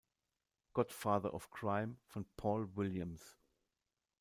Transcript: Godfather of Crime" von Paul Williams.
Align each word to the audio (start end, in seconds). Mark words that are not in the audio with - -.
Godfather 0.73 1.29
of 1.31 1.51
Crime" 1.51 1.99
von 2.07 2.25
Paul 2.35 2.75
Williams. 2.75 3.37